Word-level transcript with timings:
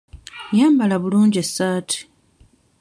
Yambala 0.57 0.95
bulungi 1.03 1.37
essaati. 1.43 1.99